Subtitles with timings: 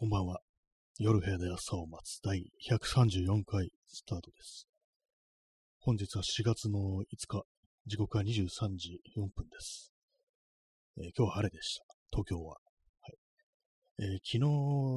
[0.00, 0.38] こんばんは。
[1.00, 2.38] 夜部屋で朝を待つ第
[2.70, 4.68] 134回スタートです。
[5.80, 7.42] 本日は4月の5日、
[7.84, 9.90] 時刻は23時4分です。
[10.98, 11.84] えー、今日は晴れでした。
[12.12, 12.58] 東京は。
[13.00, 13.16] はい
[13.98, 14.38] えー、昨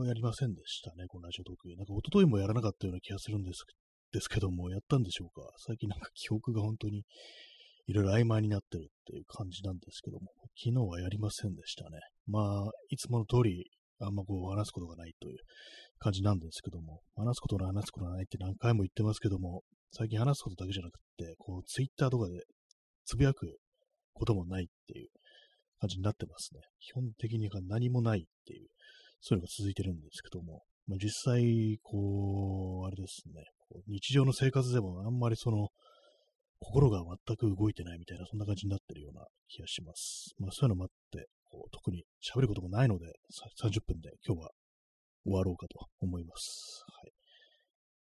[0.06, 1.70] 日やりませんでしたね、このラジオトーク。
[1.70, 3.66] なんか一昨日もやらなかったような気がするんです
[4.12, 5.42] ですけども、やったんでしょうか。
[5.66, 7.06] 最近なんか記憶が本当に
[7.88, 10.30] いろいろ曖昧になってるっていう感じなんですけども、
[10.64, 11.98] 昨日はやりませんでしたね。
[12.28, 13.72] まあ、いつもの通り
[14.02, 15.38] あんまこう話すことがないという
[16.00, 22.44] 感じなんですけども、話すことない話すことないって何回も言ってますけども、最近話すことだけじゃなくて、こう、ツイッターとかで
[23.06, 23.58] つぶやく
[24.14, 25.10] こともないっていう
[25.80, 26.62] 感じになってますね。
[26.80, 28.68] 基本的には何もないっていう、
[29.20, 35.70] そういうのが続いてるんですけども、まあ、実際、こう、あれですね、こう日常の生活でもあんまりその、
[36.60, 40.36] 心が全く動いてないみたいな、そんな感じになってるような気がします。
[40.38, 40.94] まあそういうのもあって、
[41.52, 43.08] こう特に喋ることもないので、
[43.62, 44.52] 30分で今日は
[45.24, 46.84] 終わろうかと思います。
[46.88, 47.12] はい。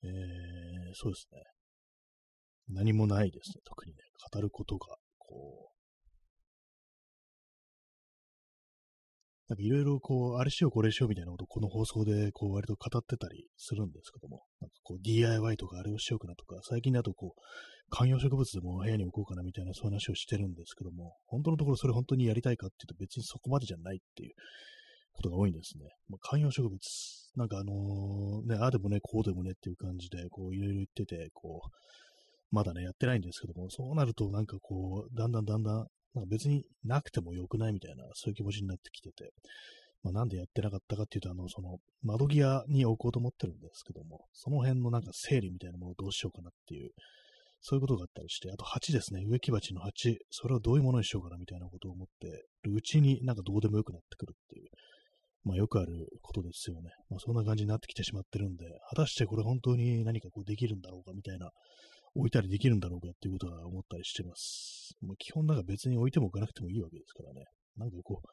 [0.02, 1.42] えー、そうですね。
[2.68, 3.62] 何もないですね。
[3.64, 3.98] 特にね、
[4.32, 5.77] 語ることが、こう
[9.48, 17.40] なんかいろいろこう、あれしようこれしようみたいなことをこの放送でこう割と語ってたりするんですけども、なんかこう DIY とかあれをしようかなとか、最近だとこう、
[17.90, 24.34] 観葉植物でも部屋に置こうかなみたいなそういう話をしてるんですけども、本当のところそれ本当にやりたいかっていうと別にそこまでじゃないっていう
[25.12, 25.86] ことが多いんですね。
[26.10, 26.78] まあ、観葉植物、
[27.36, 31.70] なんかあの、ね、ああでもね、こうでもねっていう感じで、こういろいろ言ってて、こう、
[32.50, 39.32] まだね、やってないんですけども、そうなるとなんかこう、だんだんだんだんなんか別になくても良くないみたいな、そういう気持ちになってきてて、
[40.02, 46.90] まあ、なんでやってなかったかっていうと、あの、その、窓際に置こうと思ってるんですけども、その辺のなんか整理みたいなものをどうしようかなっていう、
[47.60, 52.28] そういうことがあったりして、あと鉢ですね、植木鉢の鉢、それをどういうものにしようかなみたいなことを思って
[52.62, 52.72] る。
[52.72, 54.68] うちになんかどうでもよくなってくるっていう、
[55.44, 56.90] まあよくあることですよね。
[57.10, 61.50] まあそんな感じになってきてしまってるんで、果たしてこれ本当に何かこうできるんだろうかみたいな
[62.18, 64.96] 置いたりできるんだろうかっていうことは思ったりしてます。
[65.00, 67.46] まあ、基本なんか別に置いても置かなくてもいいわけですからね。
[67.76, 68.28] なんかこう、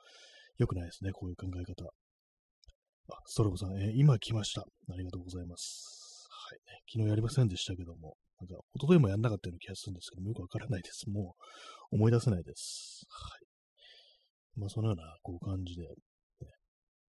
[0.57, 1.85] 良くないですね、こういう考え方。
[3.13, 4.61] あ、ストロボさん、えー、今来ました。
[4.61, 6.27] ありがとうございます。
[6.49, 6.59] はい、
[6.91, 11.09] 昨日やりませんでしたけども、なんか、一昨日もやんなかったような気がするんですけども、よくわからないです。
[11.09, 11.35] も
[11.91, 13.05] う、思い出せないです。
[13.09, 14.59] はい。
[14.59, 15.89] まあ、そのような、こう、感じで、ね、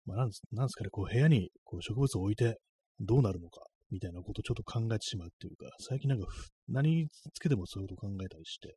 [0.04, 2.58] まあ、なんです、なんですかね、こう、部屋に、こう、植物を置いて、
[3.00, 6.26] どうなるのか、みたいなことをちょっと考えてしまうっていうか、最近なんか
[6.68, 8.76] 何つけてもそういうこと考えたりして、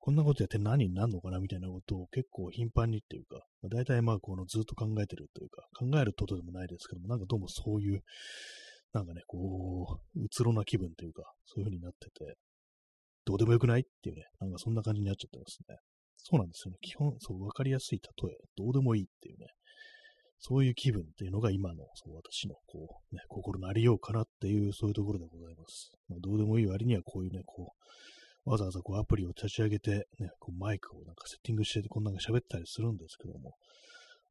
[0.00, 8.00] こんなことやって何になるのかなみたいなことを結構頻繁にっていうか、まあ、大体まあこのずっと考えてるというか、考えることでもないですけども、なんかどうもそういう、
[8.92, 12.36] なんかね、こう、うつろな気分というか、そういう風になってて、
[13.24, 15.76] どうでもよくないっていうね、なんかそんな感じになっちゃってますね。
[16.16, 16.78] そうなんですよね。
[16.80, 19.46] 基本、そう、わかりやすい例え、どうでもいいっていうね、
[20.38, 25.90] そういう気分っていうのが今の、そう、私の、こう、ね、心のありようかなっていう、そういうところでございます。
[26.08, 33.54] まあ、どうでもいい割には、こういうね、こう、わざわざこうアプリを立ち上げて、ね、こうマイクをなんかセッティングしてこんなんか喋ったりするんですけども、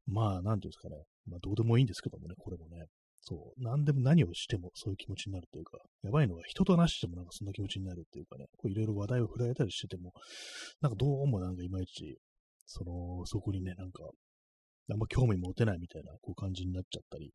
[0.06, 2.86] まあ、なんていうんですかね、まあ、どうでもいいんですけどもね、これもね、
[3.20, 10.12] そう、何でも何をしてもそういう気持ちになるというか、やばいのは人と話してもなんかそんな気持ちになるっていうかね、いろいろ話題を振られたりしてても、
[10.80, 12.16] なんかどうもなんかいまいち、
[12.64, 14.02] その、そこにね、なんか
[14.90, 17.32] あんま興味持てないみたいなこう感じになっちゃったり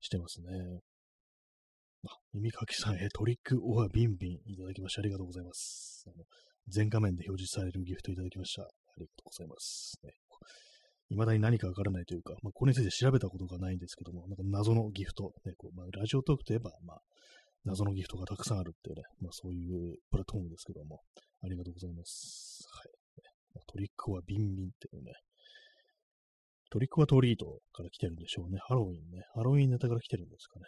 [0.00, 0.80] してますね。
[2.06, 6.04] あ、耳かきさん、え、トリックオアビンビンいただきましてありがとうございます。
[6.06, 6.24] あの
[6.68, 8.62] 全画面で表示されるギフトいただきました。
[8.62, 8.66] あ
[8.98, 9.98] りがとうございます。
[10.02, 10.12] ね、
[11.10, 17.00] 未だに何かわからないというか、まあ、これについて調べたことがないんですけども、なんか謎のギフト、ねこうまあ、ラジオトークといえば、まあ、
[17.64, 21.00] 謎のギフトがたくさんあるっていうね、まあ、そういうプラットフォームですけども、
[21.42, 22.64] ありがとうございます。
[22.70, 22.90] はい。
[23.66, 25.12] トリックはビンビンっていうね、
[26.74, 28.58] トリックはトリートから来てるんでしょうね。
[28.66, 29.22] ハロウィンね。
[29.32, 30.64] ハロウィンネタから来てるんですかね。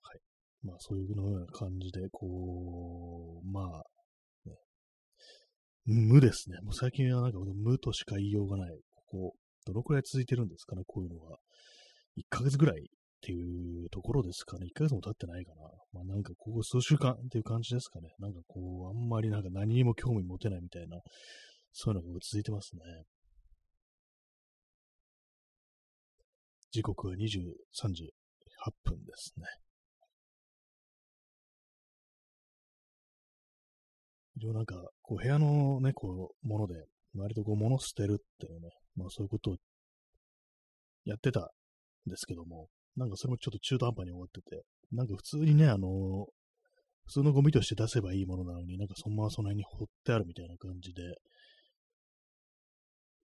[0.00, 0.20] はい。
[0.62, 3.84] まあ、そういうのような感じで、こう、まあ、
[4.46, 4.56] ね、
[5.84, 6.56] 無ですね。
[6.62, 8.80] もう最近はなんか無としか言いようがない。
[8.94, 9.34] ここ、
[9.66, 11.36] どのくらい続いてるんですかね、こういうのが。
[12.16, 12.82] 1ヶ月ぐらいっ
[13.20, 14.64] ていうところですかね。
[14.68, 15.68] 1ヶ月も経ってないかな。
[15.92, 18.08] まあなんかここ数週間っていう感じですかね。
[18.20, 20.98] なんかこう、あんまりなんか何にも興味持てないみたいな、
[21.74, 22.80] そういうのが続いてますね。
[26.74, 28.12] 時刻は23時
[28.66, 29.44] 8分ですね。
[34.36, 36.74] 一応なんか、こう部屋のね、こう、もので、
[37.14, 39.56] 割とこう、物捨てるっていうね、まあそういうことを
[41.04, 41.52] やってた
[42.08, 42.66] んですけども、
[42.96, 46.26] なんかそれもちょっと中途半端に終わってて、なんか普通にね、あの、
[47.06, 51.14] 普通のゴミとして出せばいいものなのになんかそのままその辺に放ってあるみたいな感じで、やっ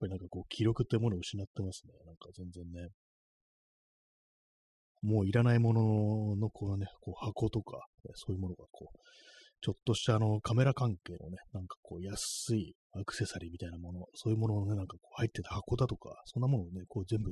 [0.00, 1.92] ぱりなんかこう、記録ってものを失ってますね。
[2.04, 2.88] なんか全然ね。
[5.06, 8.98] もういらないものの、こうね、こう箱とか、そういうものがこう、
[9.62, 17.30] ちょっとしたあのカメラ関係のね、なんかこう安いアクセサリーみたいなもの、そういうもののね、なんかこう入ってた箱だとか、そんなものをね、こう全部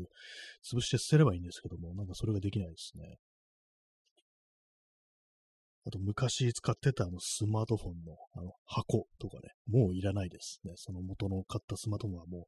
[0.65, 3.17] 潰して捨てればいいんですけども、なんかそれができないですね。
[5.87, 10.73] あと昔使ってたあのスマートフォンのあの箱とかね、もういらないですね。
[10.77, 12.47] その元の買ったスマートフォンはも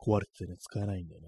[0.00, 1.20] う壊れててね、使えないんでね。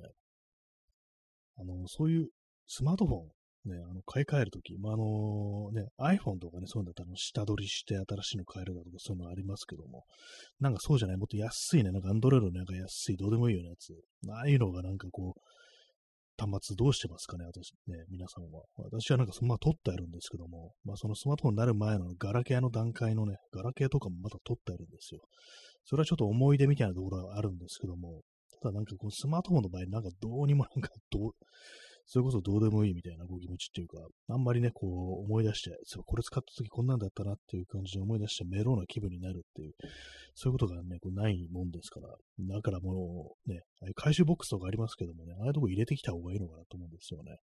[1.58, 2.28] あの、そういう
[2.66, 3.28] スマートフォン
[3.66, 10.04] ね、あの、買い替えるとき、まあ、あのね、iPhone とかね、そういうのだったら、下取りして新しいの買えるだとか、そういうのありますけども、
[10.60, 13.92] なんかそうじゃない、もっと安いね、なんか Android のなんか安い、どうでもいいようなやつ、
[14.30, 15.40] ああいうのがなんかこう、
[16.38, 18.62] 端末どうしてますかね、私ね、皆さんは。
[18.76, 25.22] 私はなんかそのまま撮ってあるんですけども、まあそのスマートフォンになる前のガラケーの段階のね、ガラケーとかもまだ撮ってあるんですよ。
[25.86, 28.20] それはちょっと思い出みたいなところがあるんですけども、
[28.60, 31.30] ただなんかこのスマートフォンの場合、なんかどうにもなんかどう、
[32.06, 33.98] それこそどうでもいいみたいなこう気持ちっていうか、
[34.28, 39.72] あんまりね、こう思い出して、そうこれ使った時こんなんだったなっていう感じで思い出してメローな気分になるっていう、
[40.34, 42.08] そういうことがね、こうないもんですから、
[42.54, 43.60] だからもうね、
[43.96, 47.38] 回収ボックスとかありますけどもね、ああいうとこ入れてきた方がいいのかなと思うんですよね。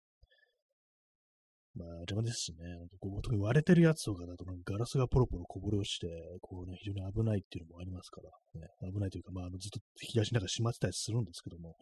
[1.76, 6.08] まあ、邪魔ですしね、なんかこう特に割れてるやつとかだと、ガラスがポロポロこぼれ落ちて、
[6.40, 11.76] こうね、非常に危ないっていうのもありますから、ね、危ないというか、まあの、ずっと引き出しなんかしまってたりするんですけども、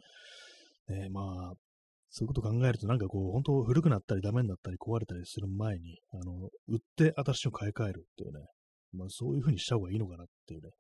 [0.88, 1.54] ね、まあ、
[2.12, 8.46] そういうこと考えると、なんかこう、本当古くなったりダメになったり壊れたりする前に、あの、売って新しいの買い替えるっていうね、
[8.94, 10.72] まあそういう風にした方がいいのかなっていうね、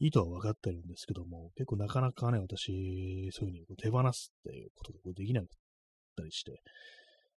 [0.00, 5.48] いいとは分かってるんですけども、結構なかなかね、私、そういう風に手放すっていうことができなかっ
[6.16, 6.52] たりして、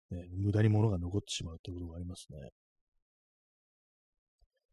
[0.10, 2.50] ね、無駄に物が残ってしまうってことがありますね。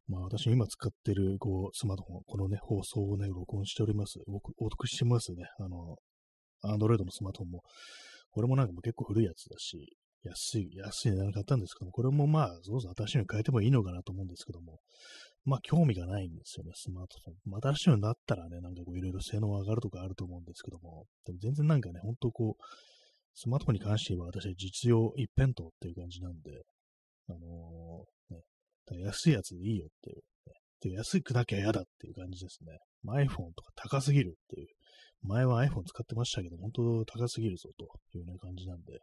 [0.09, 4.19] まあ私今使ってるこうスマートフォン、このね、放送をね、録音しております。
[4.27, 5.45] お得してますね。
[5.59, 5.97] あの、
[6.63, 7.63] アンドロイドのスマートフォンも
[8.35, 14.81] これもなんかもう結構古いやつだし、安い、安い値段買ったんですけども、これもまあ、そうそう新しいのに変えてもいいのかなと思うんですけども、
[15.45, 17.51] まあ興味がないんですよね、スマートフォン。
[17.53, 22.63] まあ新しいのになったらね、なんかこういろいろ性能上がるとかあると思うんですけども、でも全然なんかね、ほんとこう、
[23.35, 26.63] スマートフォンに関して言えば私は実用一辺倒っていう感じなんで、
[27.29, 30.23] あのー、ね、安いやつでいいよっていう、ね、
[30.81, 32.79] で安くなきゃ嫌だっていう感じですね。
[33.07, 34.69] iPhone とか高すぎるっていう
[35.25, 37.85] 前は iPhone 使ってましたけど、本当高すぎるぞと
[38.17, 39.01] いうような感じなんで、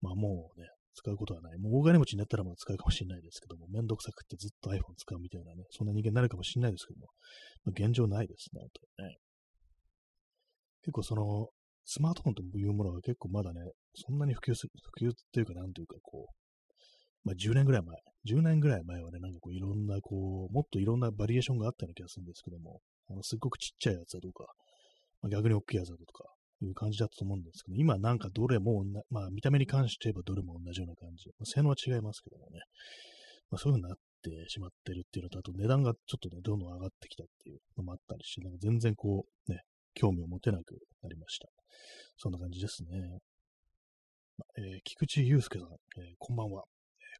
[0.00, 1.58] まあもうね、使うことはない。
[1.58, 7.06] もう大金持ちになったらまあ使うかもしれないですけども、めんどくさくってずっと iPhone 使うみたいなね、そんな人間になるかもしれないですけども、
[7.64, 9.16] まあ、現状ないですね、本当にね。
[10.82, 11.48] 結構その、
[11.84, 13.60] スマートフォンというものは結構まだね、
[13.94, 16.42] そんなに普及する、普及っていうかなんというかこう、
[17.24, 17.96] まあ10年ぐらい前、
[18.28, 24.46] 10年ぐらい前はね、なんかこういろんなこう、もっといろんなバリエーションがあったような気がするんですけども、あのすっごくちっちゃいやつだとか、
[25.22, 26.24] まあ、逆に大きいやつだとか、
[26.66, 31.28] いう感じだったと思うんですけど、今なんかどれも、まあ見た目に関して言えばどれも同じような感じ。
[31.38, 32.60] まあ、性能は違いますけどもね。
[33.50, 39.62] まあそういう風になってしまってるっていうのと、あと値段がちょっとね、どんどん上がってきたっていうのもあったりして、なんか全然こう、ね、
[39.94, 41.48] 興味を持てなくなりました。
[42.16, 43.18] そんな感じですね。
[44.38, 46.64] まあ、えー、菊池祐介さん、えー、こんばんは。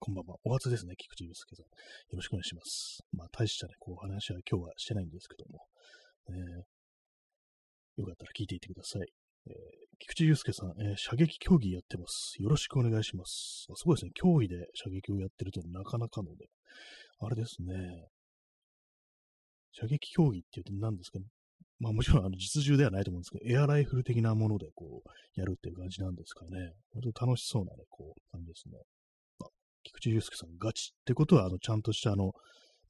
[0.00, 0.36] こんばんは。
[0.44, 1.66] お初ですね、菊池祐介さん。
[1.66, 1.68] よ
[2.16, 3.00] ろしくお願いします。
[3.12, 5.66] まあ、大したね、こう話は今日はしてないんですけども、
[6.30, 6.32] え
[8.02, 9.06] よかったら聞いていってください。
[9.46, 9.54] えー、
[9.98, 12.34] 菊池祐介さん、えー、射撃競技やってます。
[12.38, 13.66] よろしくお願いします。
[13.70, 14.10] あすごいですね。
[14.14, 16.46] 競技で射撃をやってるとなかなかので、
[17.20, 17.74] あれですね。
[19.72, 21.18] 射撃競技って言うと何ですか？
[21.18, 21.24] ね。
[21.78, 26.74] まあもちろんあの実銃ではないと思うんですけど、エアライフル的なものでこう、やるっていう感じなんですかね。
[26.92, 28.78] 本当楽しそうなね、こう、感じですね。
[29.40, 29.46] あ、
[29.82, 32.32] 菊池祐介さん、ガチってことは、あの、ちゃんとしたあの、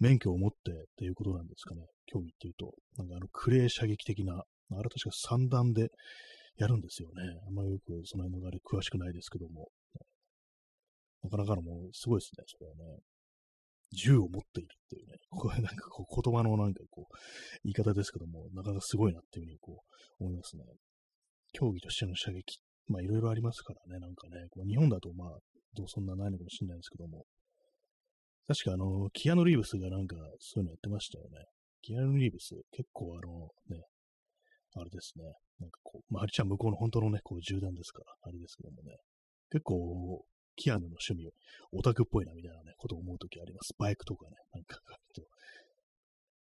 [0.00, 1.86] 免許を持ってっていうことなんですかね。
[2.06, 4.42] 競技っていうと、なんかあの、クレー射撃的な
[4.78, 5.90] あれ確か三段で
[6.56, 7.22] やるんですよね。
[7.46, 9.68] あんまよくその辺のあれ詳しくないですけども。
[11.22, 13.00] なかなかのもうすごいですね、それはね。
[13.92, 17.16] 銃を持っているっていうね、 これなんかこう言葉のなんかこう、
[17.64, 19.84] 言い方ですけども、なかなかすごいなっていうふうにこ
[20.18, 20.64] う思いますね。
[21.52, 25.38] 競技としての射撃、まあいろいろありますからね、なんかね、こう日本だとまあ、
[25.74, 27.26] どうそんなないのかもしれないですけども、
[28.46, 31.44] 確かあの、キアヌ・リーブスがなんかそういうのやってましたよね。
[31.82, 33.84] キアヌ・リーブス、結構あの、ね、
[34.74, 35.24] あれですね、
[35.60, 38.96] なんかこう、まあ、あれちゃん向こうの本当のね、こう銃弾ですから、あれですけどもね、
[39.50, 40.24] 結構、
[40.56, 41.30] キアヌの趣味、
[41.72, 43.74] オタクっぽいなみたいなね、ことを思うときあります。
[43.78, 44.76] バイクとかね、なんか
[45.14, 45.22] と。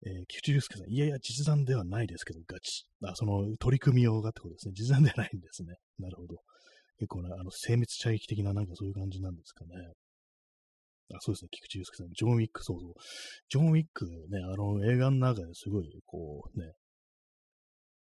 [0.04, 2.86] えー、菊池隆介さん、いやいや、実弾ではないですけど、ガチ。
[3.04, 4.74] あ、その、取り組み用がってことですね。
[4.74, 5.76] 実弾ではないんですね。
[5.98, 6.42] なるほど。
[6.98, 9.70] 結構な、あの、精密射撃的な、なんかそういう感じなんですかね。
[11.14, 12.12] あ、そうですね、菊池祐介さん。
[12.12, 12.94] ジョン・ウィック、そうそう。
[13.48, 16.72] ジョン・ウィックね、あの、映画の中ですごい、こうね、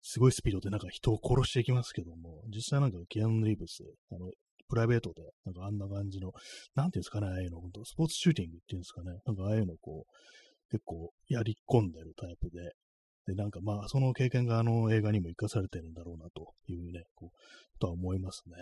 [0.06, 3.82] すごいスピードでなんか人を殺していきますけども、実際なんかキアヌ・リーブス、
[4.12, 4.30] あの、
[4.68, 6.32] プライベートで、なんかあんな感じの、
[6.75, 12.73] なんていうんですかね、ああいうの、本当スポーツシューティングっていうんですかね、なんかああいうのこう、結構やり込んでるタイプで、
[13.26, 18.54] で、なんかまあ、その経験があの映画にも活かされてるんだろうなというね、こう、とは思いますね。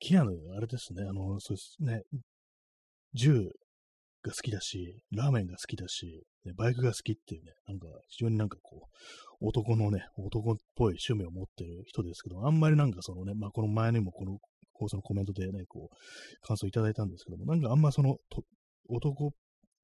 [0.00, 2.02] キアヌ、あれですね、あの、そうですね、
[3.14, 3.48] 銃
[4.22, 8.88] が好きだし、ラーメンが好きだし、ね、バイクが好きっていうね、なんか非常になんかこ
[9.40, 14.38] う、男のね、男っぽい趣味を持ってる人ですけど、あんまりなんかそのね、まあこの前にもこの
[14.72, 18.16] 放送のコメントでね、こう、感想いただいたんですけども、なんかあんまその、
[18.88, 19.32] 男、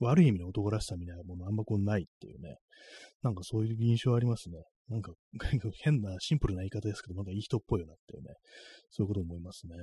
[0.01, 2.57] 悪い意味の男らしさみたいなものあんまこうないっていうね、
[3.23, 4.59] なんかそういう印象ありますね。
[4.89, 5.13] なんか
[5.83, 8.35] 変なシンプルな言い方ですけど、なんかいい人っぽいよなっていうね、
[8.91, 9.77] そういうこと思いますね。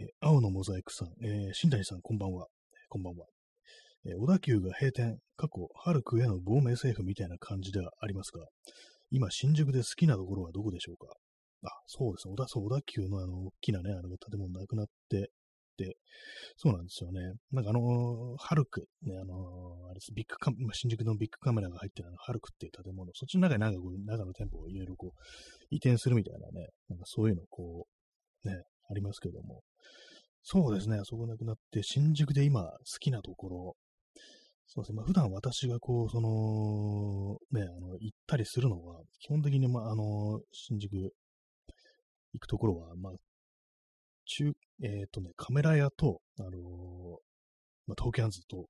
[0.00, 2.46] えー、青のモザイクさん、えー、新谷さん、こんばんは。
[2.88, 3.26] こんばんは。
[4.06, 8.46] えー、小田急が閉店、過去、ハルクへの亡命政府みたいな感じではありますが、
[9.10, 11.12] 今、新宿で好きなところはどこでしょうか？
[11.64, 12.32] あ、そうですね。
[12.32, 15.30] 小田、そう、小田急のあの、大きなね、あの、建物なくなって、
[15.76, 15.96] で、
[16.56, 17.20] そうなんですよね。
[17.50, 27.86] なんかあのー、ハルク、ね、あのー、あれです、ビッグカメ新宿のビッグカメラが入ってるあの、ハルクっていう建物、そっちの中になんかこう、中の店舗をいろいろこう、移転するみたいなね、なんかそういうのこ
[28.44, 29.60] う、ね、ありますけども、
[30.42, 33.76] そうですね、あそこなくなって、新宿で今好きなところ、
[34.66, 41.12] そうですね、まあ、普段私がこう、その、ね、あの、行ったりするのは、基本的に、まあ、あの、新宿
[42.32, 43.12] 行くところは、まあ、
[44.24, 46.52] 中、えっ、ー、とね、カメラ屋と、あのー、
[47.86, 48.66] まあ、東キャンズと、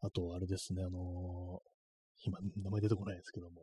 [0.00, 0.98] あと、あれですね、あのー、
[2.26, 3.62] 今、名前出てこないですけども、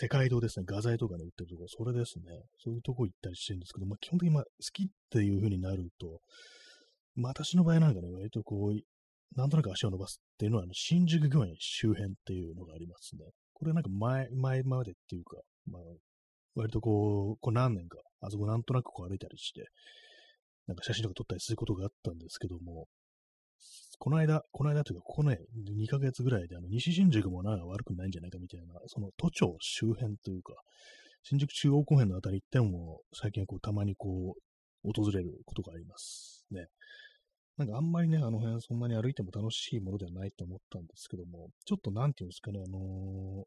[0.00, 2.26] 世界堂ですね、画材とかね、売ってるところ、それですね。
[2.62, 6.20] そういうとこ行ったりしてるんですけど、まあ、基本的にまあ好きっていう風になると、
[7.16, 13.24] まあ、私の場合なんかね、割とこう、なんとなく足を伸ばすっていうのは、あの新宿御苑周辺っていうのがありますね。
[13.54, 15.82] これなんか前、前までっていうか、まあ、
[16.54, 19.66] 割とこう、こう何年か、あそこなんとなくこう歩いたりして、
[20.68, 22.86] なんか写真とか撮ったりすることがあったんですけども、
[23.98, 30.54] この間、この間というか、ここね、2ヶ月ぐらいで、あの、西新宿もなんか、悪くないんじゃないかみたいな、その都庁周辺というか、
[31.24, 36.66] 新宿中央公園のあたり行っても、最近はこう、たまにこう、訪れることがありますね。
[37.56, 43.44] なんかあんまりね、あの辺そんなに歩いても楽しいものではないと思ったんですけども、ちょっとなんていうんですかね、あのー、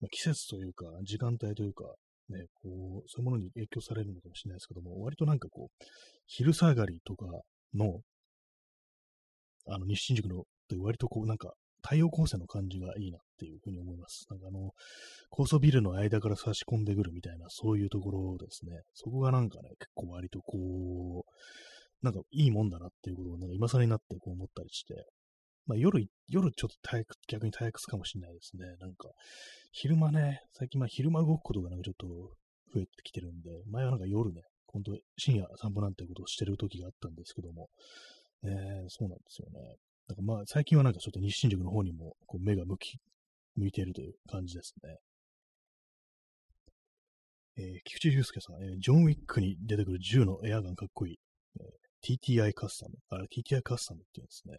[0.00, 1.84] まあ、季節というか、時間帯というか、
[2.28, 5.84] ね、こう、そういうものに影響されるのかもしれないですけども、割となんかこう、
[6.26, 7.24] 昼下がりとか
[7.74, 8.00] の、
[9.70, 10.44] あの、西新宿の、
[10.80, 14.26] 割とこう、なんか、太陽光線の感じがいいなっていうふうに思います。
[14.30, 14.72] なんかあの、
[15.30, 18.82] 高層ビルの間から差し込んでくるみたいな、そういうところですね。
[18.94, 25.06] そこがなんかね、結構割とこう、なんかいいもんだなっていうことを、なんか今更になってこう思ったりして、
[25.66, 28.66] まあ夜、夜ちょっと退屈、逆に退屈かもしれないですね。
[28.80, 29.10] なんか、
[29.72, 32.06] 昼間ね、最近まあ昼間動くことがなんかちょっと
[32.74, 37.68] 増えてきてるんで、前はなんか夜ね、本当深夜散歩なんてことをしてる時があったんですけども、
[38.42, 39.76] ね、そうなんですよね。
[40.08, 42.98] だからまあ、最近はなんかちょっと西新宿の方にもこう目が向き、
[43.56, 44.96] 向いているという感じですね。
[47.58, 51.18] えー、菊池雄介さん、えー、ジョン・ウィックに出てくる銃のエアガンかっこいい。
[51.60, 52.94] えー、TTI カスタム。
[53.10, 54.58] あれ、TTI カスタムって言うんですね。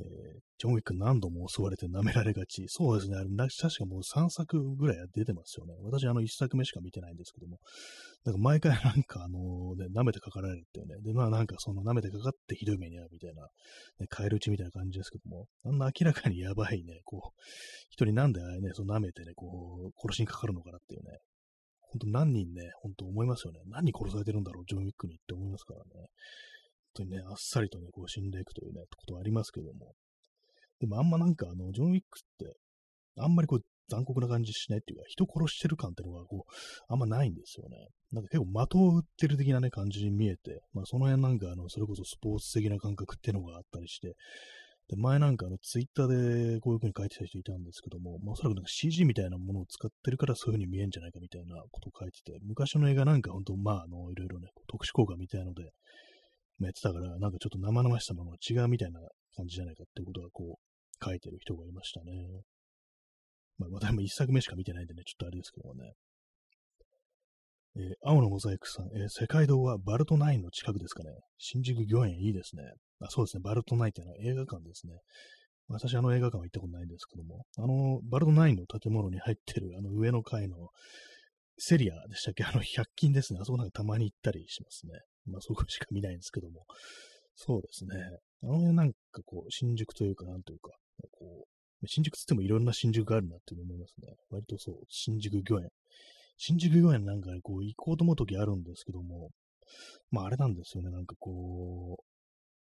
[0.00, 2.64] えー、ジョン・ウィック何度も襲われて舐められがち。
[2.68, 3.16] そうですね。
[3.16, 5.74] あれ、確かもう3作ぐらい出てますよね。
[5.82, 7.58] 私、あの1作目しか見てないんですけども。
[8.24, 10.96] なんか毎回なんかあのね、舐めてかかられるっていうね。
[11.02, 13.42] で、まあなんかその舐めてかかってひどい目に遭うみたいな、
[14.00, 15.46] ね、帰るうちみたいな感じですけども。
[15.64, 17.42] あんな明らかにやばいね、こう、
[17.90, 21.18] 人になんであれね、その舐めてね、こう、殺しにかかるのかなっていうね。
[21.90, 23.60] 本当何人ね、本当思いますよね。
[23.66, 26.08] 何人殺されてるんだろう、ジョン・ウィックにって思いますからね。
[26.98, 29.94] 当にね、あっさりとね、こう死んでいくというね、ことはありますけども。
[30.80, 32.56] でもあんまなんかあの、ジョン・ウィックって、
[33.16, 36.52] あんまりこう残酷な感じしないっていうか、人殺してる感っていうのがこう、
[36.88, 37.88] あんまないんですよね。
[38.12, 44.14] なんか結構的を撃ってる的なね、感じに見えて、まあその辺なんかあの、それこそスポーツ的な感覚っていうのがあったりして、
[44.88, 46.06] で、前なんかあの、ツイッター
[46.54, 55.70] でこういう風に書いてた人いたんですけども、まあおそらくなんか CG みたいなものを使ってるからそういう風に見えんじゃないかみたいなことを書いてて、昔の映画なんか本当まああの、いろいろね、特殊効果みたいので、
[56.66, 59.00] やってたから、なんかちょっと生々しさも違うみたいな
[59.36, 62.42] 感じじゃないかってことがこう、書いてる人がいましたね。
[63.58, 65.92] まあ、私も一作目しか見てないんでね、ちょっとあれですけどもね。
[67.76, 71.10] えー、青のモザイクさん、えー、世界堂はバルトナインの近くですかね。
[71.38, 72.62] 新宿御苑いいですね。
[73.00, 73.42] あ、そうですね。
[73.44, 74.94] バルトナインっていうのは映画館ですね。
[75.68, 80.70] 私、あの映画館は行ったことないんですけども、あの、バルトナインの建物に入ってる、あの上の階の
[81.58, 82.44] セリアでしたっけ？
[82.44, 83.40] あの、100均ですね。
[83.40, 84.92] あそこなんかたまに行ったりしますね。
[85.28, 86.64] まあ、そこしか見ないんですけども。
[87.34, 87.94] そうですね。
[88.42, 90.72] あの辺なんかこう、新宿というか、なんというか、
[91.12, 91.46] こ
[91.82, 94.14] う、新宿つってもいろんな新宿があるなって思いますね。
[94.30, 95.68] 割とそう、新宿御苑。
[96.36, 99.30] 新宿御苑なんかね、こう行こうと思う時あるんですけども、
[100.10, 101.98] まああれなんですよね、なんかこ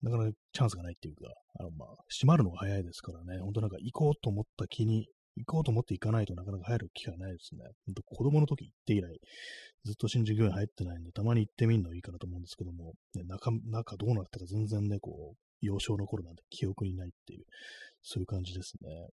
[0.02, 5.06] う、なかなかチャンスがないっていうか、あのまあ、閉まるのが早いですからね、ほんとなんか行こうと思った気に、
[5.36, 7.62] 行こうと思って行かないとなかなか入る機会ないですね。
[7.86, 9.20] ほんと子供の時行って以来、
[9.84, 17.44] ずっと新宿御苑入ってないんで、たまに行ってみるのいいかなと思うんですけども、ね、中、中どうなったか全然ね、こう、幼少の頃なんて記憶にないっていう、
[18.02, 19.08] そういう感じですね。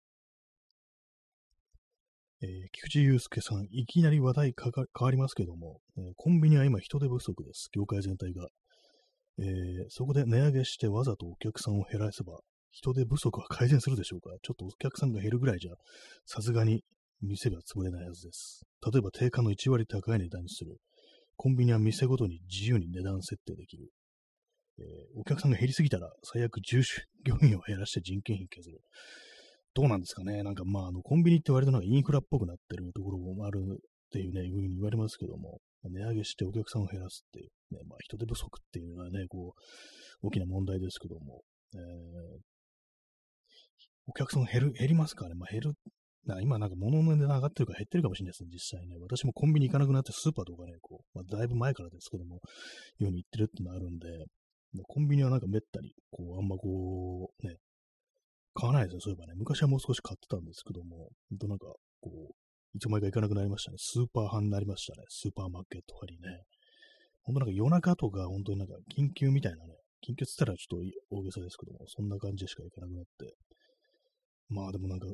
[2.43, 7.69] えー、菊池祐介さん、いきなり話題変わりますけども、えー、コンビニは今人手不足です。
[7.73, 8.49] 業界全体が。
[9.39, 9.47] えー、
[9.89, 12.41] そこで値上げしてわざとお客さんを減らせば、
[12.77, 14.29] 人手不足は改善するでしょうか？
[14.43, 15.73] ちょっとお客さんが減るぐらいじゃ、
[16.27, 16.85] さすがに
[17.23, 18.67] 店が潰れないはずです。
[18.93, 20.77] 例えば定価の1割高い値段にする。
[21.37, 23.89] コンビニは店ごとに自由に値段設定できる。
[24.79, 24.85] えー、
[25.19, 26.83] お客さんが減りすぎたら、最悪従
[27.25, 28.81] 業員を減らして人件費削る。
[29.73, 30.43] どうなんですかね？
[30.43, 33.77] なんかまあ、あの、コンビニって割となんかインフラっぽくなってるところもあるっ
[34.13, 41.41] ていうね、いうふうに言われますけども、値上げしてお客さんを減らすっていう、ね、まあ人手不足っていうのはね、こう、大きな問題ですけども、
[41.75, 41.81] えー、
[44.07, 45.37] お客さん減る、減りますからね？
[45.37, 45.73] まあ減る、
[46.25, 48.97] な今なんか物の値段上がってるから減ってるかもしれないですね、実際ね。
[49.01, 52.41] 私もコンビニ行かなくなってスーパーとかね、こう、まあ、だいぶ前からですけども、
[52.99, 54.09] ように行ってるってのあるんで、
[54.89, 57.57] コンビニはなんかめったに、こう、あんまこう、ね、
[58.55, 59.35] 買わないですよ、そういえばね。
[59.37, 61.67] 昔はもう少し買ってたんですけども、ほんとなんか、
[62.01, 62.35] こう、
[62.75, 63.77] いつの間にか行かなくなりましたね。
[63.79, 65.05] スーパー派になりましたね。
[65.09, 66.43] スーパーマーケット派にね。
[67.23, 69.75] ほんとなんか夜中とか、本当になんか緊急みたいなね、
[70.07, 73.33] 緊急っつったらちょっと大げさですけども、そんな感じでしか行かなくなって。
[74.49, 75.07] まあでもなんか、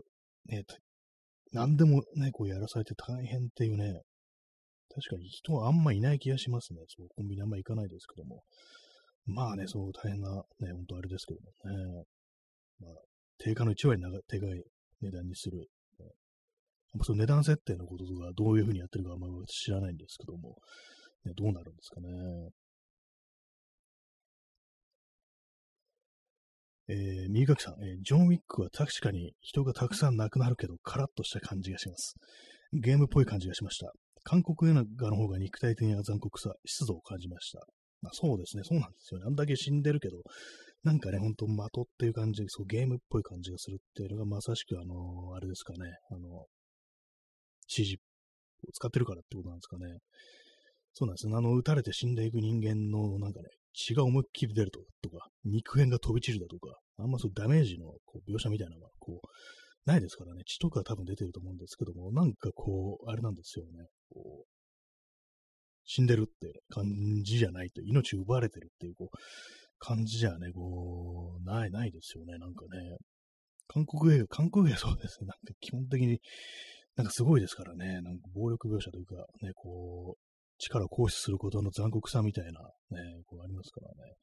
[0.47, 0.65] ね、
[1.53, 4.03] 何でもね、こうやらされて大変っていうね、
[4.95, 6.81] 確かに人はあんまいない気がしますね。
[6.89, 8.43] そう、コンビニあんま行かないですけども。
[9.27, 12.05] まあね、そう大変な、ね、本当あれですけどもね。
[12.81, 12.93] まあ、
[13.39, 14.63] 定価の1割長手がい
[15.01, 15.59] 値段にする。
[16.01, 16.07] ね、
[17.03, 20.57] その値段設定のこととか、どういうふうにやってるかあんまり知らないんですけども、
[21.25, 22.09] ね、どうなるんですかね。
[26.93, 32.17] えー、右垣さん、えー、ジョン・ウィックは確かに人がたくさん亡くなるけど、カラッとした感じがします。
[32.73, 33.93] ゲームっぽい感じがしました。
[34.25, 37.61] 韓国映画の方が肉体的な残酷さ、湿度を感じました。
[38.03, 39.27] まあ、そうですね、そうなんですよね。
[39.27, 40.19] あんだけ死んでるけど、
[40.85, 45.79] なんかね、ほんと的っていう感じ、そうゲームっぽい感じがするっていうのがまさしくあのー、あれですかね、
[46.11, 46.47] あの、
[47.69, 47.97] CG
[48.69, 49.99] を使ってるからってことなんですかね。
[50.95, 51.35] そうなんですね。
[51.37, 54.81] あの、撃たれて死んでいく人間のなんかね、血が思いっきり出ると
[55.11, 59.29] か、肉片が飛び散るだとか、あんまそうダメージのこう描写みたいなのは、こう、
[59.85, 64.47] ないですからね、血とか多分出てると思うんですけども、なんかこう、あれなんですよね、こう、
[65.85, 66.85] 死んでるって感
[67.25, 69.17] じじゃないと、命奪われてるっていう、こう、
[69.79, 72.97] 感じじゃね、こう、ない、ないですよね、なんかね。
[73.67, 76.21] 韓国映画、韓国映画そうですね、なんか基本的に、
[76.95, 82.61] なんかすごいですからね、なんか暴力描写というか、ね、こう、力を行使することの残酷さみたいな、
[82.91, 84.15] ね、こうありますからね。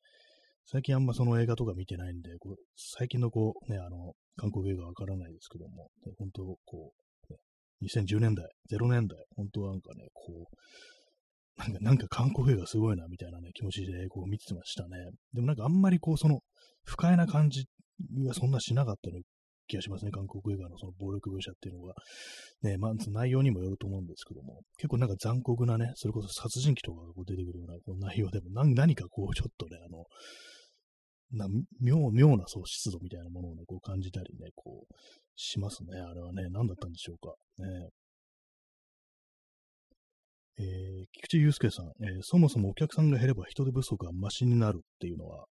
[0.66, 6.92] 最近あんまその映画とか見てないんで、こう最近のこう、ね、あの、韓国映画わからないですけども、ね、本当こ
[7.30, 7.40] う、ね、
[7.84, 14.90] 2010年代、0年代、本当なんかね、こう、なんか、なんか韓国映画すごいな、みたいなね、気持ちでこう見てましたね。
[15.34, 16.40] でもなんかあんまりこう、その、
[16.84, 17.66] 不快な感じ
[18.26, 19.20] はそんなしなかったの
[19.70, 20.12] 気がしますね。
[20.12, 21.94] 韓国映画のその暴力描写っていうのが。
[22.62, 30.04] ね、まあ、内容にもよると思うんですけども、結構なんか残酷なね、それこそ殺人鬼とかがこう出てくるようなこう内容でも何、かこう、ちょっとね、あの、
[31.32, 31.48] な
[31.80, 34.94] 妙、妙なそう湿度みたいなものをね、こう感じたりね、こう、
[35.36, 36.00] しますね。
[36.00, 37.36] あれはね、何だったんでしょうか。
[37.64, 37.90] ね。
[40.62, 45.46] えー、菊池祐介さん、えー、そもそもお客さんが減れば人手不足がマシになるっていうのは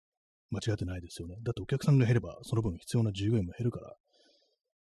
[0.52, 1.36] 間違ってないですよね。
[1.44, 3.94] だってお客さんが減ればその分必要な従業員も減るから、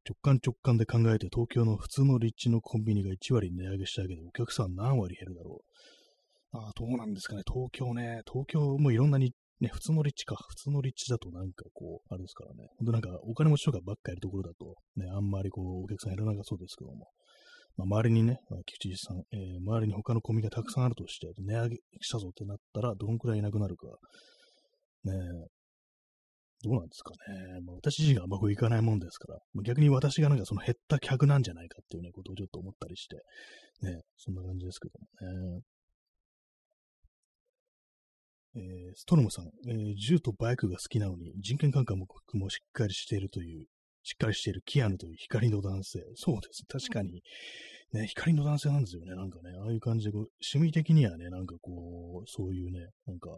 [0.07, 6.57] 直感直感で考えて東京の普通の立地のコンビニが1割値上げしただけでお客さん何割減るだろう。
[6.57, 7.43] ああ、どうなんですかね。
[7.47, 8.21] 東京ね。
[8.27, 10.35] 東京もいろんなに、ね、普通の立地か。
[10.35, 12.67] 普通の立地だとなんかこう、あれですからね。
[12.77, 17.07] ほんとなんかお金持ちとかばっかいるところだと、ね、あんまりこう、お客さん減らなかそうですけども。
[17.77, 23.87] まあ、周りにね、菊池さん、えー、周りに他のコンビニがたくさんあるとして、値上げしたぞってなったら、どんくらいいなくなるか。
[25.05, 25.13] ね
[26.63, 27.61] どうなんですかね。
[27.65, 33.17] まあ、私自身があんまこう行かないもんですから、逆に私がなんかその減った客なんじゃないかっていうね、ことをちょっと思ったりして、
[33.81, 35.61] ね、そんな感じですけどもね。
[38.53, 38.61] えー、
[38.95, 41.97] ストロムさん、えー、銃とバイクが好きなのに人権感覚
[42.37, 43.65] もしっかりしているという
[44.03, 45.99] しっかりしているキアヌという光の男性。
[46.15, 46.63] そうです。
[46.67, 47.21] 確かに、
[47.93, 49.15] ね、光の男性なんですよね。
[49.15, 50.21] なんかね、ああいう感じでこう、
[50.53, 53.37] 趣味的にはね、なんかこう、そういうね、なんか、も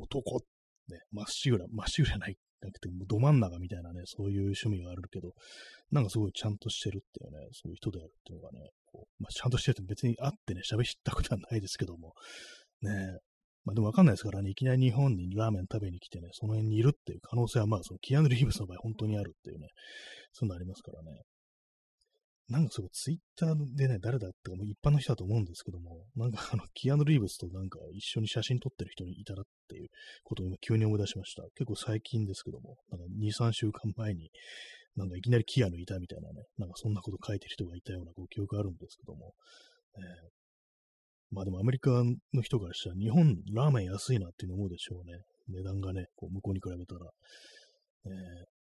[0.00, 0.40] う男っ、
[0.88, 5.32] ね、まっしぐら、まっしぐらない、なくて、もうど真ん中みたいなね、そういう趣味があるけど、
[5.90, 12.14] なんかすごいちゃんとしてるっていうね、そういう人であるっていうのがね、こう、まあ、ちゃんとしてるって別に会ってね、喋ったことはないですけども、
[12.82, 13.18] ね
[13.64, 19.68] まあでもわかんないですからね、いきなり日本にラーメン食べに来てね、その辺にいるっていう可能性はまあ、そのキアヌ・リーブスの場合本当にあるっていうね、
[20.32, 21.20] そういうのありますからね。
[22.48, 29.88] なんかそれツイッターでね、誰だってかもう一般の人だと思うんですけども、なんかあの、 キアヌ・リーブスとなんか一緒に写真撮ってる人にいたらっていう
[30.24, 31.42] ことを今急に思い出しました。
[31.54, 34.30] 結構最近ですけども、なんか2、3週間前に、
[34.96, 39.34] なんかいきなりキアヌいたみたいなね、なんかそんなこと書いてる人がいたようなこう記憶あるんですけども、
[39.96, 40.30] えー、
[41.30, 45.20] まあでもアメリカの人からしたら日本ラーメン安いなっていうの思うでしょうね。
[45.48, 47.10] 値段がね、こう向こうに比べたら。
[48.06, 48.57] えー、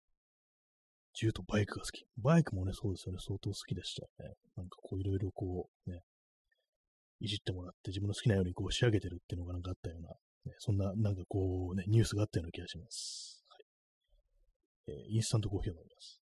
[1.16, 2.06] 銃とバイクが好き。
[2.18, 4.36] バイクもね、そうですよね、相当好きでしたよね。
[4.58, 6.02] なんかこういろいろこう、ね、
[7.20, 13.46] いじってもらって自分の好きなようにこう仕上げてるっていうのがなんかあったような、ね、そんななんかこうね、ニュースがあったような気がします。
[13.50, 16.22] はい、えー、インスタントコーヒーを飲みます。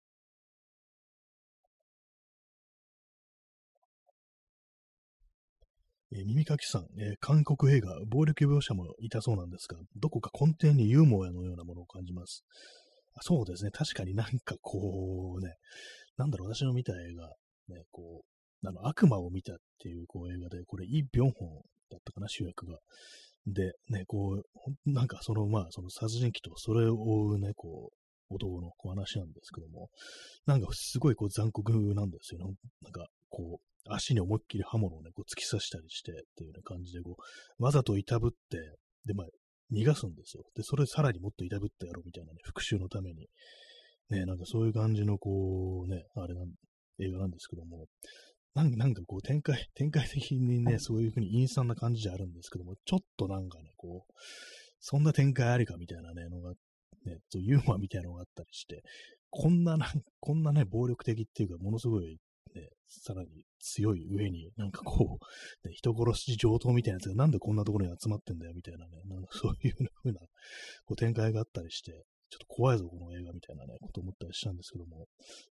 [6.10, 12.44] えー、耳かきさん、えー、韓国映画、暴力描写もいたそうなんですが、どこか根底にユーモアのようなものを感じます。
[13.20, 13.70] そうですね。
[13.70, 15.54] 確かになんかこうね、
[16.16, 17.28] なんだろう、私の見た映画、
[17.74, 21.48] ね、こう、あの、悪魔を見たっていうこう映画で、これ、イ・ビョンホン
[21.90, 22.78] だったかな、主役が。
[23.46, 24.40] で、ね、こ
[24.86, 29.88] う、なんかその、まあ、その殺人鬼とそれを追うね、こう、男のこう話なんですけども、
[30.44, 32.52] なんかすごいこう残酷なんですよね。
[32.82, 37.16] なんか、こう、足に思いっきり刃物をね、こう突き刺したりしてっていうような感じで、こ
[37.58, 38.58] う、わざといたぶって、
[39.06, 39.26] で、まあ、
[39.72, 40.44] 逃がすんですよ。
[40.54, 43.28] で、それさらにもっといたぶってやろうみたいなね、復讐のために。
[44.10, 46.48] ね、なんかそういう感じのこう、ね、あれなん、
[47.00, 47.86] 映画なんですけども、
[48.54, 54.12] なんなんかこう展開、展開的にね、そういう風に陰惨な感じじゃあるんですけども、ちょっとなんかね、こう、
[54.80, 56.50] そんな展開ありかみたいなね、のが、
[57.04, 58.82] ね、そうユーモアみたいなのがあったりして、
[59.30, 62.16] こんなな、こんなね、暴力的っていうか、ものすごい
[62.54, 63.28] ね、さらに
[63.60, 70.20] 強い上に、なんかこう、ね、人殺し上等みたいなやつがなんでこんなところに集まってんだよみたいなね、なんかそういう風な
[70.84, 71.92] こう展開があったりして、
[72.30, 75.06] ちょっと怖いぞ、この映画みたいなね、こと思ったりしたんですけども、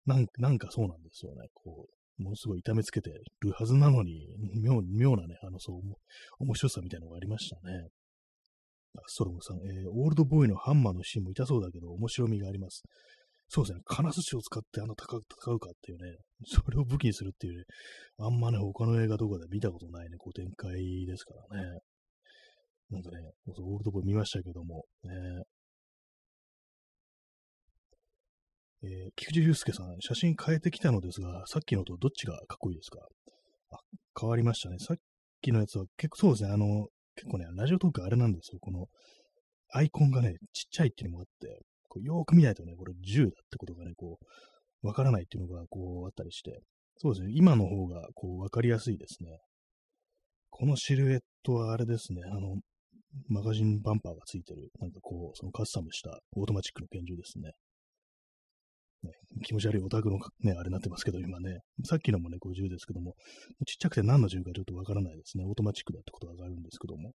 [0.05, 1.87] なんなんかそうなんですよね、こ
[2.19, 4.27] う、ものすごい痛めつけてるはずなのに、
[4.61, 5.81] 妙妙なね、あの、そう、
[6.39, 7.89] 面白さみたいなのがありましたね。
[9.05, 12.83] ストロムさん、えー、オールドボーイのハンマーのシーンも痛そうだけど、面白みがあります。
[13.49, 15.17] そうですね、金槌を使ってあの戦
[15.53, 17.63] うかっていうね、それを武器にするっていうね、
[18.19, 21.79] あんまね、他の映画とかで見たことないね、こう展開ですからね。
[22.89, 25.11] なんかね、オールドボーイ見ましたけども、ね、
[28.83, 32.99] えー、菊池祐介さん、写真変えてきたのですが、さっきのとどっちがかっこいいですか？
[33.71, 33.77] あ、
[34.19, 34.77] 変わりましたね。
[34.79, 34.97] さっ
[35.41, 38.59] きのやつは結構そうですね、あの、結構ね、ラジオトークあれなんですよ。
[38.61, 38.87] この、
[39.73, 41.61] アイコンがね、ちっちゃいっていうのもあって、
[41.97, 44.19] こうよーく見ないとね、これ銃だってことがね、こ
[44.83, 46.59] う、わからないっていうのがこうあったりして、
[46.97, 49.39] そうですね、今の方がこうわかりやすいですね。
[50.49, 52.55] このシルエットはあれですね、あの、
[53.29, 57.51] マガジンバンパーがついてる、なんかこう、そのカスタムしたオートマチックの拳銃ですね。
[59.03, 59.11] ね
[59.43, 61.59] 気持ち悪いオタクのね、あれになってますけど、今ね。
[61.85, 63.15] さっきのもね、銃ですけども、
[63.65, 65.45] ちっちゃくて何の銃かちょっとわからないですね。
[65.45, 67.13] オートマチックだってことがわかるんですけども。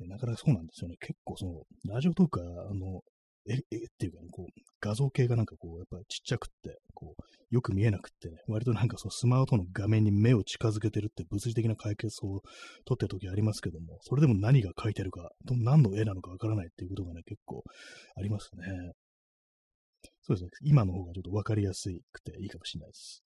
[0.00, 0.96] なかなかそうなんですよね。
[1.00, 1.62] 結構その、
[1.94, 3.02] ラジオとか、あの、
[3.48, 12.42] え、えっていうかね、こう、画像系がなんかこう、やっぱちっちゃくって、こう、よく見えなくってね、割となんかそのスマホの画面に目を近づけてるって物理的な解決を
[12.84, 17.62] 取ってる時ありますけども、それでも何が書いてるか、何の絵なのかわからないっていうことがね、結構
[18.16, 18.92] ありますね。
[20.22, 20.50] そうですね。
[20.62, 23.22] 今の方がちょっとわかりやすくていいかもしれないです。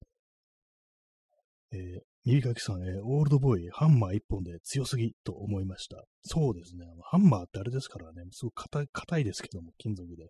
[1.72, 6.04] えー、右かきさん、えー、オールドボーイ、ハンマー一本で強すぎと思いました。
[6.22, 6.84] そうですね。
[7.10, 10.28] ハンマーってあれですからね、すごく硬いいですけども、金属で。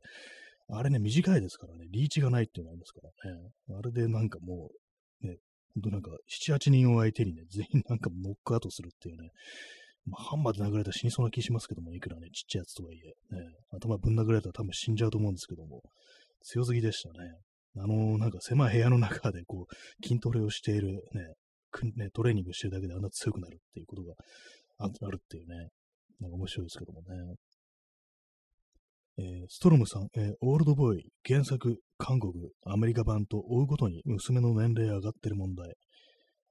[0.72, 3.40] あれね、短いですからね、リーチがないっていうのがありますからね。
[3.76, 4.70] あれでなんかも
[5.22, 5.38] う、ね、
[5.74, 9.30] ほんとなんか、7、8人を相手にね、全員なんかノックアウトするっていうね、
[10.06, 15.82] まあ、ハンマーで殴られたら死にそうな気しますけども、いくらね、ちっちゃいやつとはいえ、ね、頭ぶん殴られたら多分死んじゃうと思うんですけども、
[16.42, 17.16] 強すぎでしたね。
[17.76, 21.34] あの、なんか狭い部屋の中でこう、筋トレをしているね、
[21.96, 24.14] ね、トレーニングしてるだけであんな強くなるっていうことが
[24.78, 25.68] あるっていうね、
[26.20, 27.34] なんか面白いですけどもね。
[29.18, 32.32] えー、ストロムさん、えー、オールドボーイ、原作、韓国、
[32.64, 35.74] アメリカ版と追うごとに娘の年齢上がってる問題。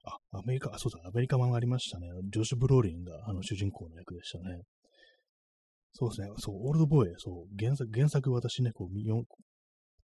[0.03, 2.07] あ、アメリカ、あ、そうだ、アメリカ版ありましたね。
[2.31, 4.61] ジョシュ・ブローリンがあの主人公の役でしたね。
[5.93, 8.89] そうですね、そう、オールドボーイ、そう、原作、原作私ね、こう、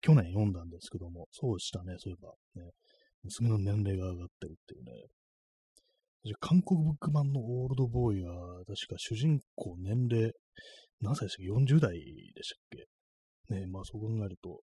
[0.01, 2.71] 去年読んだんですけども、そうしたね、そういえば、ね、
[3.25, 4.93] 娘の年齢が上がってるっていうね。
[6.41, 10.33] 韓国ブック版のオールドボーイは、確か主人公年齢、
[11.01, 12.59] 何歳でしたっけ ?40 代でしたっ
[13.51, 13.55] け？
[13.55, 14.61] ねまあそう考えると、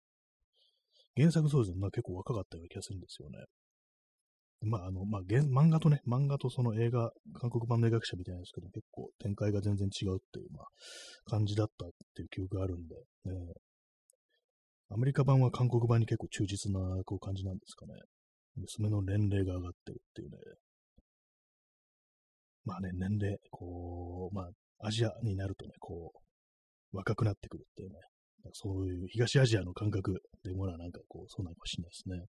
[1.15, 3.45] 原作そうですね、まあ結構若かったような気がするんですよね。
[4.61, 10.65] まあ、あの、まあ、漫画とね、漫画とその映画、韓国版の映画記者みたいなんですけど、結構展開が全然違うっていう、まあ、
[11.29, 13.53] 感じだったっていう記憶があるんで、ね、
[14.89, 17.93] アメリカ版は韓国版に結構忠実なこう感じなんですかね。
[18.57, 20.37] 娘の年齢が上がってるっていうね。
[22.65, 26.11] まあね、年齢、こう、まあ、アジアになるとね、こ
[26.93, 27.95] う、若くなってくるっていうね。
[28.53, 32.25] そういう東アジアの感覚でもなんかこう、そうなのかもしれないですね。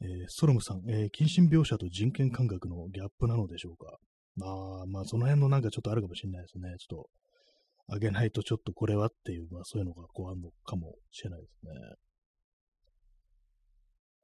[0.00, 3.96] えー、ソロムさん、えー、近親描写と人権感覚のギャップなのでしょうか？
[4.36, 4.46] ま
[4.82, 6.74] あまあ、その辺のなんかちょっとあるかもしれないですね。
[6.78, 11.72] ちょっと、あげないとちょっとこれはっていう、まあそういうのがこうあるのかもしれないですね。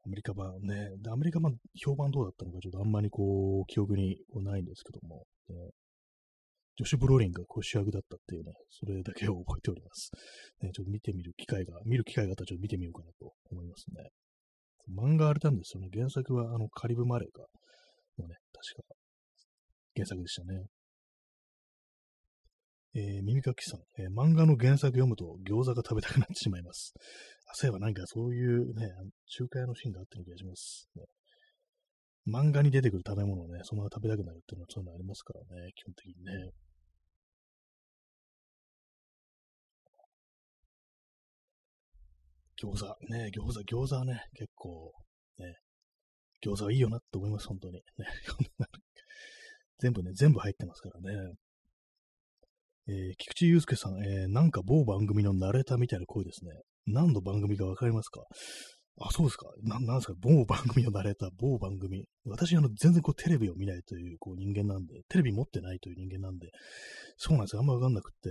[0.07, 5.71] アメリカ版ね、でアメリカ版評判どうだったのかちょっとあんまりこう、記憶にないんですけども、ね、
[6.77, 10.11] ジョシュ・ブローリンがこう主役だったっていうね、それだけを覚えております。
[10.61, 14.11] ね、ちょっと見てみる機会が、見る機会があったらちょっと見てみようかなと思いますね。
[14.93, 15.89] 漫画あれなんですよね。
[15.93, 17.47] 原作はあのカリブ・マレーか
[18.19, 18.95] のね、確か
[19.95, 20.67] 原作でしたね。
[22.97, 26.95] えー、耳かきさん、えー、漫画の原作読むと餃子が食べたくなってしまいます。
[27.51, 28.89] あ、そういえばなんかそういうね、
[29.27, 31.03] 中華屋のシーンがあったような気がします、ね。
[32.27, 36.51] 漫画に出てくる食べ物をね、そのまま食べたくなるっていうのはそういうのありますからね、基本的にね。
[42.63, 44.93] 餃子、ね、餃子、餃子はね、結構、
[45.39, 45.59] ね、
[46.43, 47.75] 餃子はいいよなって思います、本当に。
[47.75, 47.83] ね、
[49.81, 51.35] 全部ね、全部入ってますからね。
[52.89, 56.51] えー、菊池祐介さん、えー、なんか某番組のナレーターみたいな声ですね。
[56.87, 58.23] 何の番組かわかりますか？
[59.01, 59.49] あ、そうですか。
[59.63, 60.15] な、なんですか？
[60.21, 62.05] 某番組のナレーター、某番組。
[62.27, 66.49] 私、あの、全然こう、テレビを見ないという、こう、人間なんで、テレビ持ってないという人間なんで、
[67.17, 67.61] そうなんですよ。
[67.61, 68.31] あんまわかんなくって、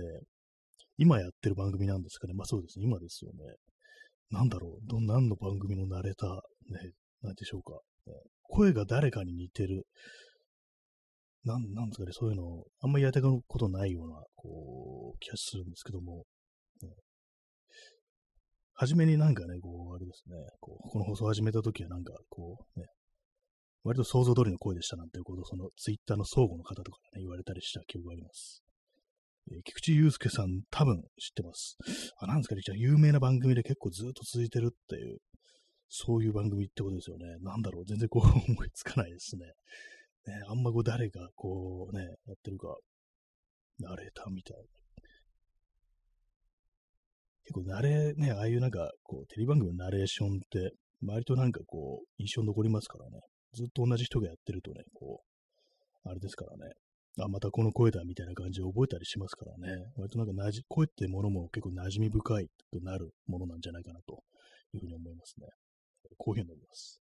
[0.96, 2.32] 今やってる番組なんですかね。
[2.32, 2.84] まあそうですね。
[2.86, 3.38] 今ですよね。
[4.30, 4.88] なんだろう。
[4.88, 7.78] ど、何の番組のナレーター、ね、なんでしょうか。
[8.44, 9.84] 声が誰かに似てる。
[11.44, 16.24] なん、なんですかね、そういうの、あんまりやりたくことないような、こう、気がするんですけども、
[16.82, 16.88] ね、
[18.72, 22.86] 初めになんかね、こう、あれですね、こう、この放送始めた時はなんか、こう、ね、
[23.84, 28.64] 割と想像通りの声でしたなんていうことを、そのツイッターの相互の方とかね、言われたりした記憶があります。
[29.52, 31.76] えー、菊池祐介さん、多分知ってます。
[32.18, 35.18] あ、なんですかね、じゃあ有名な番組で結構ずっと続いてるっていう、
[35.90, 37.26] そういう番組ってことですよね。
[37.42, 39.44] なんだろう、全然こう思いつかないですね。
[40.26, 42.76] ね、あんまこう誰がこうね、やってるか、
[43.78, 44.62] ナレーターみたいな。
[47.44, 50.72] 結構ナレ、ね、ああいうなんか、こう、テレビ番組のナレーションって、
[51.06, 53.20] 割となんかこう、印象残りますからね。
[53.52, 56.72] ずっと同じ人がやってるとね、こう、あれですからね。
[57.20, 59.92] あ、またこの声だみたいな感じで覚えたりしますからね。
[59.96, 64.22] 割となんかなじ、声ってものも結構馴染み深いとなるものなんじゃないかなと
[64.72, 65.46] いうふうに思いますね。
[66.16, 67.03] こういうふうに思います。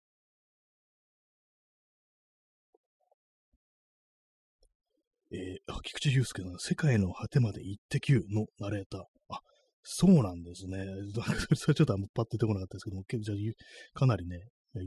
[5.35, 9.01] えー、あ、菊池雄介さん、世界の果てまで行ってきゅうのナレーター。
[9.29, 9.39] あ、
[9.83, 10.85] そうなんですね。
[11.55, 13.53] それちょっとあんまパッと出てこなかったですけども、結構じゃ
[13.93, 14.39] かなりね、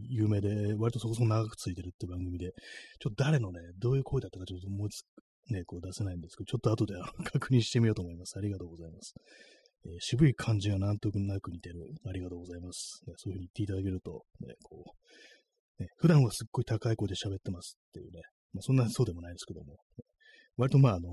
[0.08, 2.52] 有名で、割とそこそこ長くついてるって番組で、
[2.98, 5.02] ちょっと誰のね、どういう声だったかちょっと思いつ
[5.50, 8.36] ね、こう出せないんですけど、ちょっと後であの 確認してみようと思います。
[8.36, 9.14] ありがとうございます。
[9.86, 11.94] えー、渋い感じがなんとなく似てる。
[12.04, 13.02] ありがとうございます。
[13.06, 14.94] ね、そういうふうに言っていただけると、ね、こ
[15.78, 19.78] う、ね、普段はすっごい高い声で喋ってますっていうね、まあ、そんなそうでもないですけども、
[20.58, 21.08] 割とまあ、あの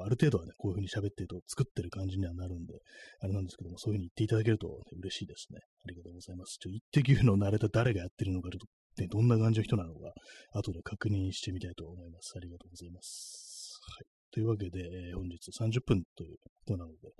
[0.00, 2.80] ー、ある程度はね、こういうふうに喋ってると作ってる感じにはなるんで、
[3.20, 4.72] あれなんですけども、そういうふうに言っていただけると、ね、
[5.04, 5.60] 嬉しいですね。
[5.84, 6.56] ありがとうございます。
[6.58, 8.58] ちょ、一滴の慣れた誰がやってるのか、と、
[8.96, 10.12] ね、どんな感じの人なのか、
[10.52, 12.32] 後で確認してみたいと思います。
[12.36, 13.78] ありがとうございます。
[13.84, 14.06] はい。
[14.32, 17.12] というわけで、えー、本日30分ということなので、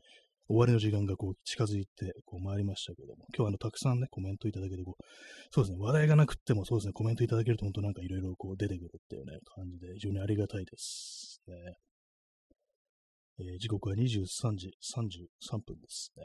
[0.48, 5.04] 終わりの時間がこう近づいてこう回りましたけども、今日はあのたくさんね、コメントいただけてこう、
[5.50, 11.54] そうですね、話題がなくってもそうですね、コメントいただけると本当なんかいろいろこう出てくるっていうね、感じで非常にありがたいですね。
[13.38, 16.24] えー、時刻は23時33分ですね。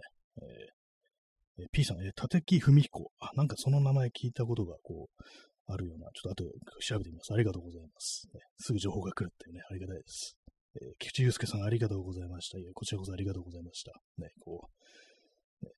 [1.57, 3.11] えー、P さん、えー、立木文彦。
[3.19, 5.23] あ、なんかその名前聞いたことがこう、
[5.67, 7.33] あるような、ちょっと後で調べてみます。
[7.33, 8.27] ありがとうございます。
[8.33, 10.37] ね、すぐ情報が来るっていうね、ありがたいです。
[10.75, 12.57] えー、菊池祐介さん、ありがとうございました。
[12.59, 13.91] いや、こちらこそありがとうございました。
[14.17, 14.69] ね、こ
[15.61, 15.71] う、ね、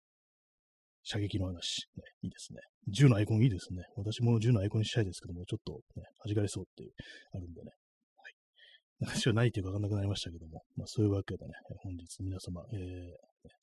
[1.03, 2.59] 射撃の話、ね、いいですね。
[2.89, 3.83] 銃のアイコンいいですね。
[3.95, 6.91] 私も銃のアイコンにしたいですけども、ちょっとね、弾かれそうっていう、
[7.33, 7.71] あるんでね。
[8.17, 8.33] はい
[9.05, 11.51] 話はないというかわかんなくなりましたけども、まあそういうわけでね、
[11.81, 12.79] 本日皆様、えー、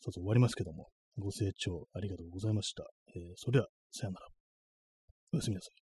[0.00, 0.88] そろそろ終わりますけども、
[1.18, 2.84] ご清聴ありがとうございました。
[3.14, 4.26] えー、それでは、さよなら。
[5.32, 5.89] おやすみなさい。